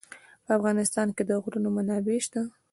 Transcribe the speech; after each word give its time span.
په 0.45 0.51
افغانستان 0.57 1.07
کې 1.15 1.23
د 1.25 1.31
غرونه 1.43 1.69
منابع 1.75 2.17
شته. 2.25 2.41